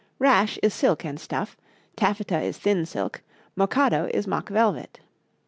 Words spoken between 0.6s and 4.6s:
is silk and stuff, taffeta is thin silk, mochado is mock